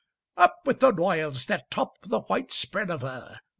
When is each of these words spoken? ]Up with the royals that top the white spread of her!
]Up 0.37 0.61
with 0.65 0.79
the 0.79 0.91
royals 0.91 1.45
that 1.45 1.69
top 1.69 1.99
the 2.01 2.21
white 2.21 2.49
spread 2.49 2.89
of 2.89 3.01
her! 3.01 3.39